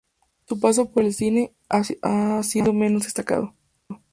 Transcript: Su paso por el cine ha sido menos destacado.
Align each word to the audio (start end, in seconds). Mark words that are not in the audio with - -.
Su 0.47 0.59
paso 0.59 0.91
por 0.91 1.03
el 1.03 1.13
cine 1.13 1.53
ha 1.69 2.41
sido 2.41 2.73
menos 2.73 3.03
destacado. 3.03 3.53